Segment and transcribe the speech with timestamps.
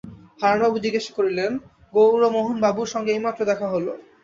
[0.41, 1.51] হারানবাবু জিজ্ঞাসা করিলেন,
[1.93, 3.85] গৌরমোহনবাবুর সঙ্গে এই মাত্র দেখা হল।